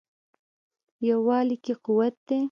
[1.07, 2.39] یووالي کې قوت دی.